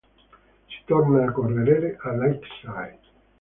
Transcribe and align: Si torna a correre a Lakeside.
Si 0.71 0.79
torna 0.87 1.21
a 1.25 1.29
correre 1.31 1.95
a 2.01 2.15
Lakeside. 2.23 2.99